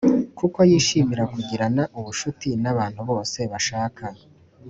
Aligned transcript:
kuko 0.39 0.59
yishimira 0.69 1.23
kugirana 1.33 1.83
ubucuti 1.99 2.49
n 2.63 2.65
abantu 2.73 3.01
bose 3.09 3.39
bashaka 3.51 4.03